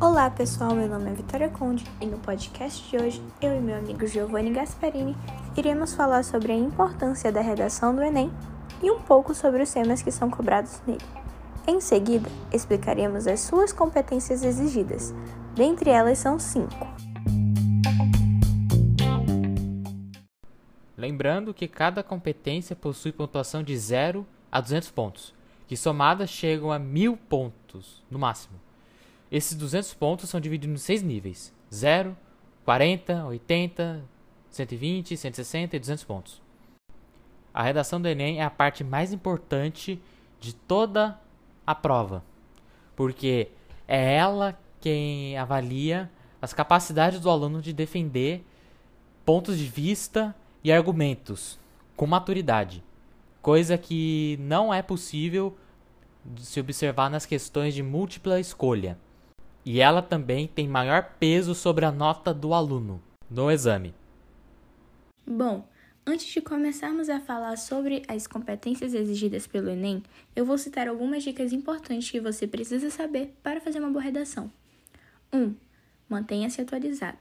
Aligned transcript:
Olá 0.00 0.28
pessoal, 0.30 0.74
meu 0.74 0.88
nome 0.88 1.10
é 1.10 1.14
Vitória 1.14 1.48
Conde 1.48 1.84
e 2.00 2.06
no 2.06 2.18
podcast 2.18 2.88
de 2.90 2.96
hoje 2.96 3.22
eu 3.40 3.56
e 3.56 3.60
meu 3.60 3.76
amigo 3.76 4.06
Giovanni 4.06 4.50
Gasparini 4.50 5.16
iremos 5.56 5.94
falar 5.94 6.24
sobre 6.24 6.50
a 6.50 6.56
importância 6.56 7.30
da 7.30 7.40
redação 7.40 7.94
do 7.94 8.02
Enem 8.02 8.32
e 8.82 8.90
um 8.90 9.00
pouco 9.00 9.34
sobre 9.34 9.62
os 9.62 9.72
temas 9.72 10.02
que 10.02 10.10
são 10.10 10.28
cobrados 10.28 10.82
nele. 10.86 11.04
Em 11.66 11.80
seguida, 11.80 12.28
explicaremos 12.52 13.26
as 13.26 13.40
suas 13.40 13.72
competências 13.72 14.42
exigidas, 14.42 15.14
dentre 15.54 15.90
elas 15.90 16.18
são 16.18 16.38
cinco. 16.38 16.86
Lembrando 20.96 21.54
que 21.54 21.68
cada 21.68 22.02
competência 22.02 22.74
possui 22.74 23.12
pontuação 23.12 23.62
de 23.62 23.76
0 23.76 24.26
a 24.50 24.60
200 24.60 24.90
pontos, 24.90 25.37
que 25.68 25.76
somadas 25.76 26.30
chegam 26.30 26.72
a 26.72 26.78
1000 26.78 27.16
pontos 27.28 28.02
no 28.10 28.18
máximo. 28.18 28.58
Esses 29.30 29.56
200 29.56 29.92
pontos 29.94 30.30
são 30.30 30.40
divididos 30.40 30.74
em 30.74 30.84
seis 30.84 31.02
níveis: 31.02 31.52
0, 31.72 32.16
40, 32.64 33.26
80, 33.26 34.02
120, 34.50 35.16
160 35.16 35.76
e 35.76 35.78
200 35.78 36.04
pontos. 36.04 36.42
A 37.52 37.62
redação 37.62 38.00
do 38.00 38.08
Enem 38.08 38.40
é 38.40 38.44
a 38.44 38.50
parte 38.50 38.82
mais 38.82 39.12
importante 39.12 40.00
de 40.40 40.54
toda 40.54 41.20
a 41.66 41.74
prova, 41.74 42.24
porque 42.96 43.48
é 43.86 44.14
ela 44.14 44.58
quem 44.80 45.36
avalia 45.36 46.10
as 46.40 46.54
capacidades 46.54 47.20
do 47.20 47.28
aluno 47.28 47.60
de 47.60 47.72
defender 47.72 48.44
pontos 49.24 49.58
de 49.58 49.66
vista 49.66 50.34
e 50.62 50.72
argumentos 50.72 51.58
com 51.96 52.06
maturidade, 52.06 52.82
coisa 53.42 53.76
que 53.76 54.38
não 54.40 54.72
é 54.72 54.82
possível 54.82 55.56
se 56.36 56.60
observar 56.60 57.10
nas 57.10 57.26
questões 57.26 57.74
de 57.74 57.82
múltipla 57.82 58.40
escolha 58.40 58.98
e 59.64 59.80
ela 59.80 60.00
também 60.00 60.46
tem 60.46 60.66
maior 60.66 61.16
peso 61.18 61.54
sobre 61.54 61.84
a 61.84 61.92
nota 61.92 62.32
do 62.32 62.54
aluno 62.54 63.02
no 63.30 63.50
exame. 63.50 63.94
Bom, 65.26 65.68
antes 66.06 66.26
de 66.26 66.40
começarmos 66.40 67.10
a 67.10 67.20
falar 67.20 67.56
sobre 67.58 68.02
as 68.08 68.26
competências 68.26 68.94
exigidas 68.94 69.46
pelo 69.46 69.68
Enem, 69.68 70.02
eu 70.34 70.46
vou 70.46 70.56
citar 70.56 70.88
algumas 70.88 71.22
dicas 71.22 71.52
importantes 71.52 72.10
que 72.10 72.18
você 72.18 72.46
precisa 72.46 72.88
saber 72.90 73.36
para 73.42 73.60
fazer 73.60 73.78
uma 73.78 73.90
boa 73.90 74.02
redação. 74.02 74.50
1. 75.30 75.38
Um, 75.38 75.54
Mantenha-se 76.08 76.62
atualizado. 76.62 77.18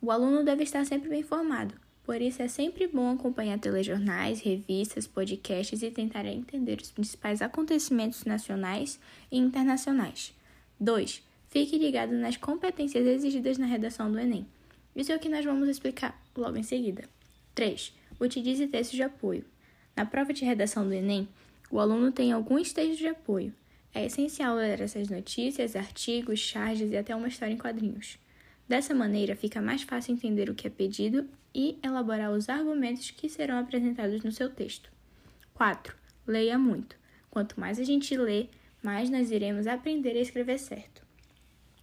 O 0.00 0.10
aluno 0.10 0.42
deve 0.42 0.62
estar 0.62 0.86
sempre 0.86 1.10
bem 1.10 1.20
informado, 1.20 1.74
por 2.04 2.20
isso 2.20 2.42
é 2.42 2.48
sempre 2.48 2.86
bom 2.88 3.10
acompanhar 3.10 3.58
telejornais, 3.58 4.40
revistas, 4.40 5.06
podcasts 5.06 5.82
e 5.82 5.90
tentar 5.90 6.24
entender 6.26 6.80
os 6.80 6.90
principais 6.90 7.40
acontecimentos 7.42 8.24
nacionais 8.24 8.98
e 9.30 9.38
internacionais. 9.38 10.34
2. 10.78 11.22
Fique 11.48 11.78
ligado 11.78 12.12
nas 12.12 12.36
competências 12.36 13.06
exigidas 13.06 13.58
na 13.58 13.66
redação 13.66 14.10
do 14.10 14.18
Enem. 14.18 14.46
Isso 14.94 15.12
é 15.12 15.16
o 15.16 15.20
que 15.20 15.28
nós 15.28 15.44
vamos 15.44 15.68
explicar 15.68 16.20
logo 16.36 16.56
em 16.56 16.62
seguida. 16.62 17.04
3. 17.54 17.92
Utilize 18.18 18.66
textos 18.66 18.96
de 18.96 19.02
apoio. 19.02 19.44
Na 19.94 20.06
prova 20.06 20.32
de 20.32 20.44
redação 20.44 20.86
do 20.86 20.94
Enem, 20.94 21.28
o 21.70 21.78
aluno 21.78 22.10
tem 22.10 22.32
alguns 22.32 22.72
textos 22.72 22.98
de 22.98 23.06
apoio. 23.06 23.54
É 23.92 24.06
essencial 24.06 24.56
ler 24.56 24.80
essas 24.80 25.08
notícias, 25.08 25.76
artigos, 25.76 26.38
charges 26.38 26.90
e 26.90 26.96
até 26.96 27.14
uma 27.14 27.28
história 27.28 27.52
em 27.52 27.58
quadrinhos. 27.58 28.18
Dessa 28.70 28.94
maneira, 28.94 29.34
fica 29.34 29.60
mais 29.60 29.82
fácil 29.82 30.12
entender 30.12 30.48
o 30.48 30.54
que 30.54 30.68
é 30.68 30.70
pedido 30.70 31.28
e 31.52 31.76
elaborar 31.82 32.30
os 32.30 32.48
argumentos 32.48 33.10
que 33.10 33.28
serão 33.28 33.58
apresentados 33.58 34.22
no 34.22 34.30
seu 34.30 34.48
texto. 34.48 34.92
4. 35.54 35.92
Leia 36.24 36.56
muito. 36.56 36.94
Quanto 37.28 37.58
mais 37.58 37.80
a 37.80 37.82
gente 37.82 38.16
lê, 38.16 38.46
mais 38.80 39.10
nós 39.10 39.32
iremos 39.32 39.66
aprender 39.66 40.10
a 40.10 40.20
escrever 40.20 40.56
certo. 40.56 41.04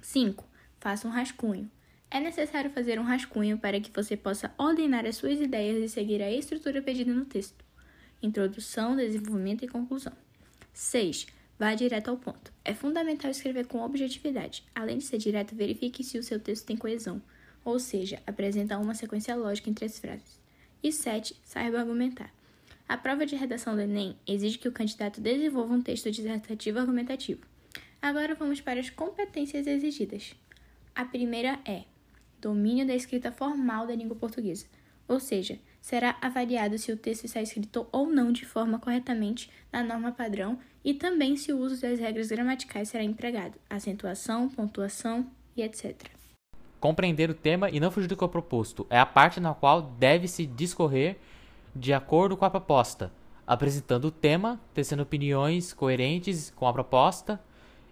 5. 0.00 0.42
Faça 0.80 1.06
um 1.06 1.10
rascunho. 1.10 1.70
É 2.10 2.18
necessário 2.18 2.70
fazer 2.70 2.98
um 2.98 3.04
rascunho 3.04 3.58
para 3.58 3.78
que 3.78 3.90
você 3.90 4.16
possa 4.16 4.50
ordenar 4.56 5.04
as 5.04 5.16
suas 5.16 5.38
ideias 5.38 5.84
e 5.84 5.86
seguir 5.86 6.22
a 6.22 6.32
estrutura 6.32 6.80
pedida 6.80 7.12
no 7.12 7.26
texto. 7.26 7.62
Introdução, 8.22 8.96
desenvolvimento 8.96 9.66
e 9.66 9.68
conclusão. 9.68 10.14
6. 10.72 11.26
Vá 11.60 11.74
direto 11.74 12.08
ao 12.08 12.16
ponto. 12.16 12.50
É 12.64 12.72
fundamental 12.72 13.30
escrever 13.30 13.66
com 13.66 13.82
objetividade. 13.82 14.64
Além 14.74 14.96
de 14.96 15.04
ser 15.04 15.18
direto, 15.18 15.54
verifique 15.54 16.02
se 16.02 16.18
o 16.18 16.22
seu 16.22 16.40
texto 16.40 16.64
tem 16.64 16.74
coesão, 16.74 17.20
ou 17.62 17.78
seja, 17.78 18.18
apresenta 18.26 18.78
uma 18.78 18.94
sequência 18.94 19.36
lógica 19.36 19.68
entre 19.68 19.84
as 19.84 19.98
frases. 19.98 20.40
E 20.82 20.90
7. 20.90 21.36
Saiba 21.44 21.78
argumentar. 21.78 22.32
A 22.88 22.96
prova 22.96 23.26
de 23.26 23.36
redação 23.36 23.74
do 23.74 23.82
Enem 23.82 24.16
exige 24.26 24.56
que 24.56 24.68
o 24.68 24.72
candidato 24.72 25.20
desenvolva 25.20 25.74
um 25.74 25.82
texto 25.82 26.10
dissertativo 26.10 26.78
argumentativo. 26.78 27.42
Agora 28.00 28.34
vamos 28.34 28.62
para 28.62 28.80
as 28.80 28.88
competências 28.88 29.66
exigidas. 29.66 30.34
A 30.94 31.04
primeira 31.04 31.60
é 31.66 31.84
domínio 32.40 32.86
da 32.86 32.94
escrita 32.94 33.30
formal 33.30 33.86
da 33.86 33.94
língua 33.94 34.16
portuguesa, 34.16 34.64
ou 35.06 35.20
seja, 35.20 35.58
será 35.80 36.16
avaliado 36.20 36.78
se 36.78 36.92
o 36.92 36.96
texto 36.96 37.24
está 37.24 37.40
escrito 37.40 37.86
ou 37.90 38.06
não 38.06 38.30
de 38.32 38.44
forma 38.44 38.78
corretamente 38.78 39.50
na 39.72 39.82
norma 39.82 40.12
padrão 40.12 40.58
e 40.84 40.94
também 40.94 41.36
se 41.36 41.52
o 41.52 41.58
uso 41.58 41.80
das 41.80 41.98
regras 41.98 42.28
gramaticais 42.28 42.88
será 42.88 43.02
empregado, 43.02 43.58
acentuação, 43.68 44.48
pontuação 44.48 45.26
e 45.56 45.62
etc. 45.62 46.08
Compreender 46.78 47.28
o 47.30 47.34
tema 47.34 47.68
e 47.70 47.78
não 47.78 47.90
fugir 47.90 48.06
do 48.06 48.16
que 48.16 48.24
é 48.24 48.28
proposto 48.28 48.86
é 48.88 48.98
a 48.98 49.06
parte 49.06 49.40
na 49.40 49.52
qual 49.52 49.82
deve-se 49.82 50.46
discorrer 50.46 51.18
de 51.74 51.92
acordo 51.92 52.36
com 52.36 52.44
a 52.44 52.50
proposta, 52.50 53.12
apresentando 53.46 54.06
o 54.06 54.10
tema, 54.10 54.60
tecendo 54.72 55.02
opiniões 55.02 55.72
coerentes 55.72 56.50
com 56.56 56.66
a 56.66 56.72
proposta 56.72 57.40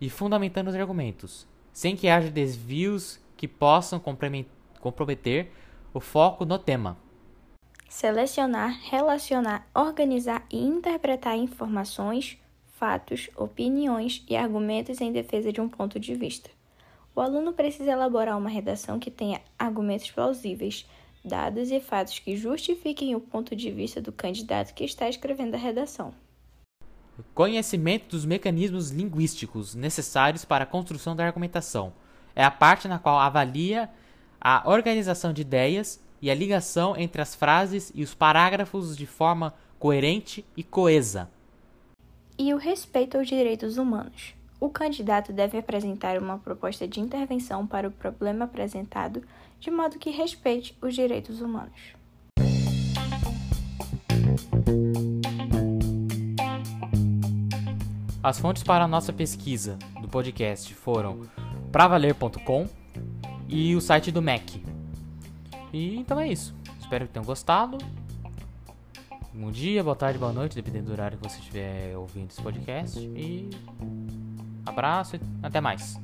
e 0.00 0.08
fundamentando 0.08 0.68
os 0.68 0.76
argumentos, 0.76 1.46
sem 1.72 1.96
que 1.96 2.08
haja 2.08 2.30
desvios 2.30 3.20
que 3.36 3.48
possam 3.48 4.00
comprometer 4.80 5.50
o 5.92 6.00
foco 6.00 6.44
no 6.44 6.58
tema. 6.58 6.96
Selecionar, 7.88 8.78
relacionar, 8.82 9.66
organizar 9.74 10.44
e 10.50 10.58
interpretar 10.58 11.36
informações, 11.36 12.36
fatos, 12.78 13.30
opiniões 13.36 14.24
e 14.28 14.36
argumentos 14.36 15.00
em 15.00 15.12
defesa 15.12 15.52
de 15.52 15.60
um 15.60 15.68
ponto 15.68 15.98
de 15.98 16.14
vista. 16.14 16.50
O 17.14 17.20
aluno 17.20 17.52
precisa 17.52 17.92
elaborar 17.92 18.36
uma 18.36 18.50
redação 18.50 18.98
que 18.98 19.10
tenha 19.10 19.40
argumentos 19.58 20.10
plausíveis, 20.10 20.84
dados 21.24 21.70
e 21.70 21.80
fatos 21.80 22.18
que 22.18 22.36
justifiquem 22.36 23.14
o 23.14 23.20
ponto 23.20 23.56
de 23.56 23.70
vista 23.70 24.00
do 24.00 24.12
candidato 24.12 24.74
que 24.74 24.84
está 24.84 25.08
escrevendo 25.08 25.54
a 25.54 25.58
redação. 25.58 26.12
Conhecimento 27.34 28.10
dos 28.10 28.26
mecanismos 28.26 28.90
linguísticos 28.90 29.74
necessários 29.74 30.44
para 30.44 30.64
a 30.64 30.66
construção 30.66 31.16
da 31.16 31.24
argumentação. 31.24 31.94
É 32.34 32.44
a 32.44 32.50
parte 32.50 32.86
na 32.88 32.98
qual 32.98 33.18
avalia 33.18 33.88
a 34.38 34.68
organização 34.68 35.32
de 35.32 35.40
ideias 35.40 36.04
e 36.20 36.30
a 36.30 36.34
ligação 36.34 36.96
entre 36.96 37.20
as 37.20 37.34
frases 37.34 37.92
e 37.94 38.02
os 38.02 38.14
parágrafos 38.14 38.96
de 38.96 39.06
forma 39.06 39.54
coerente 39.78 40.44
e 40.56 40.62
coesa. 40.62 41.30
E 42.38 42.52
o 42.52 42.56
respeito 42.56 43.16
aos 43.16 43.28
direitos 43.28 43.76
humanos. 43.76 44.34
O 44.58 44.70
candidato 44.70 45.32
deve 45.32 45.58
apresentar 45.58 46.18
uma 46.18 46.38
proposta 46.38 46.88
de 46.88 47.00
intervenção 47.00 47.66
para 47.66 47.88
o 47.88 47.90
problema 47.90 48.46
apresentado, 48.46 49.22
de 49.60 49.70
modo 49.70 49.98
que 49.98 50.10
respeite 50.10 50.76
os 50.80 50.94
direitos 50.94 51.40
humanos. 51.40 51.94
As 58.22 58.40
fontes 58.40 58.62
para 58.62 58.84
a 58.84 58.88
nossa 58.88 59.12
pesquisa 59.12 59.78
do 60.00 60.08
podcast 60.08 60.74
foram 60.74 61.28
pravaler.com 61.70 62.66
e 63.48 63.76
o 63.76 63.80
site 63.80 64.10
do 64.10 64.20
MEC. 64.20 64.75
E 65.76 65.94
então 65.98 66.18
é 66.18 66.26
isso. 66.26 66.54
Espero 66.80 67.06
que 67.06 67.12
tenham 67.12 67.26
gostado. 67.26 67.76
Bom 69.34 69.50
dia, 69.50 69.84
boa 69.84 69.94
tarde, 69.94 70.18
boa 70.18 70.32
noite, 70.32 70.54
dependendo 70.54 70.86
do 70.86 70.92
horário 70.92 71.18
que 71.18 71.28
você 71.28 71.38
estiver 71.38 71.94
ouvindo 71.98 72.30
esse 72.30 72.40
podcast. 72.40 72.98
E 72.98 73.50
abraço 74.64 75.16
e 75.16 75.20
até 75.42 75.60
mais. 75.60 76.00